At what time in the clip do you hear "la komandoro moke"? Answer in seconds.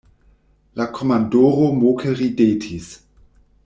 0.81-2.17